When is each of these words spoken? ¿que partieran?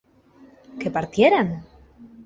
¿que 0.79 0.89
partieran? 0.97 1.47